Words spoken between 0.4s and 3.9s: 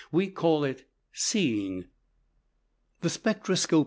it "seeing." The spectroscope (p.